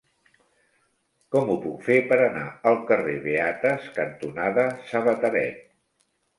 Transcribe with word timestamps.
Com 1.35 1.51
ho 1.51 1.57
puc 1.65 1.83
fer 1.89 1.99
per 2.13 2.17
anar 2.29 2.47
al 2.71 2.79
carrer 2.93 3.19
Beates 3.29 3.87
cantonada 4.01 4.67
Sabateret? 4.93 5.65